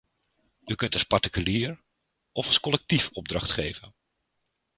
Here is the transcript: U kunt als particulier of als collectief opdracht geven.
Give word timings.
U 0.65 0.75
kunt 0.75 0.93
als 0.93 1.03
particulier 1.03 1.83
of 2.31 2.47
als 2.47 2.59
collectief 2.59 3.09
opdracht 3.11 3.51
geven. 3.51 3.93